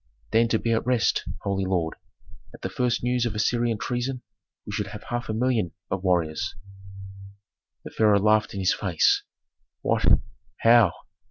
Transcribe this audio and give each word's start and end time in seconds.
"Deign 0.31 0.47
to 0.47 0.57
be 0.57 0.71
at 0.71 0.83
rest, 0.83 1.25
holy 1.43 1.63
lord. 1.63 1.93
At 2.55 2.63
the 2.63 2.71
first 2.71 3.03
news 3.03 3.27
of 3.27 3.35
Assyrian 3.35 3.77
treason 3.77 4.23
we 4.65 4.71
should 4.71 4.87
have 4.87 5.03
half 5.03 5.29
a 5.29 5.33
million 5.35 5.73
of 5.91 6.03
warriors." 6.03 6.55
The 7.83 7.91
pharaoh 7.91 8.17
laughed 8.17 8.55
in 8.55 8.61
his 8.61 8.73
face. 8.73 9.21
"What? 9.81 10.05
How? 10.61 10.93